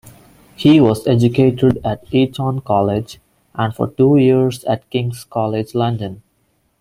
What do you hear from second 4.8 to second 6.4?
King's College London.